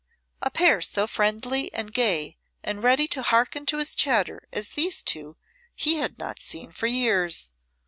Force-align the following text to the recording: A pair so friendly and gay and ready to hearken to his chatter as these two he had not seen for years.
A 0.41 0.49
pair 0.49 0.81
so 0.81 1.05
friendly 1.05 1.71
and 1.75 1.93
gay 1.93 2.39
and 2.63 2.81
ready 2.81 3.07
to 3.09 3.21
hearken 3.21 3.67
to 3.67 3.77
his 3.77 3.93
chatter 3.93 4.47
as 4.51 4.69
these 4.69 5.03
two 5.03 5.37
he 5.75 5.97
had 5.97 6.17
not 6.17 6.39
seen 6.41 6.71
for 6.71 6.87
years. 6.87 7.53